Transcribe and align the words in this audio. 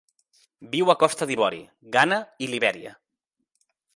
Viu 0.71 0.87
a 0.93 0.95
Costa 1.03 1.27
d'Ivori, 1.31 1.61
Ghana 1.97 2.19
i 2.45 2.49
Libèria. 2.53 2.95